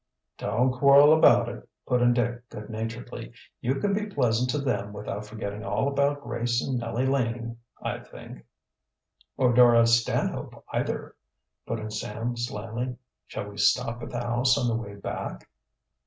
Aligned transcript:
"Don't 0.39 0.71
quarrel 0.73 1.13
about 1.15 1.47
it," 1.47 1.69
put 1.85 2.01
in 2.01 2.11
Dick 2.13 2.49
good 2.49 2.71
naturedly. 2.71 3.33
"You 3.59 3.75
can 3.75 3.93
be 3.93 4.07
pleasant 4.07 4.49
to 4.49 4.57
them 4.57 4.93
without 4.93 5.27
forgetting 5.27 5.63
all 5.63 5.87
about 5.87 6.21
Grace 6.23 6.59
and 6.59 6.79
Nellie 6.79 7.05
Laning, 7.05 7.57
I 7.83 7.99
think." 7.99 8.43
"Or 9.37 9.53
Dora 9.53 9.85
Stanhope 9.85 10.63
either," 10.73 11.15
put 11.67 11.79
in 11.79 11.91
Sam 11.91 12.35
slyly. 12.35 12.95
"Shall 13.27 13.49
we 13.51 13.59
stop 13.59 14.01
at 14.01 14.09
the 14.09 14.21
house 14.21 14.57
on 14.57 14.67
the 14.67 14.75
way 14.75 14.95
back?" 14.95 15.47